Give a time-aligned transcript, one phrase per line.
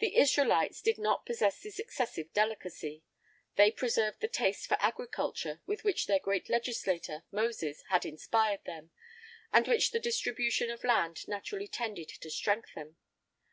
[0.00, 3.04] The Israelites did not possess this excessive delicacy:
[3.54, 8.90] they preserved the taste for agriculture with which their great legislator, Moses, had inspired them,
[9.52, 12.96] and which the distribution of land naturally tended to strengthen.